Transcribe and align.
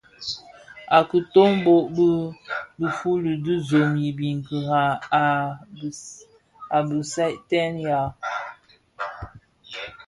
A 0.97 0.99
kitömbö 1.09 1.73
bi 1.95 2.07
dhi 2.77 2.87
fuli 2.97 3.33
di 3.43 3.55
zoň 3.67 3.93
i 4.07 4.09
biňkira 4.17 4.83
a 6.73 6.79
bisèntaï 6.89 7.71
waa. 7.89 8.07